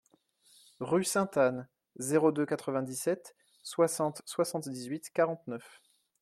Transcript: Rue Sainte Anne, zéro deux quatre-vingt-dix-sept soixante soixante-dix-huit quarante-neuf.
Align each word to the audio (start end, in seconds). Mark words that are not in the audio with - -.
Rue 0.79 1.03
Sainte 1.03 1.37
Anne, 1.37 1.69
zéro 1.97 2.31
deux 2.31 2.47
quatre-vingt-dix-sept 2.47 3.35
soixante 3.61 4.23
soixante-dix-huit 4.25 5.11
quarante-neuf. 5.11 5.79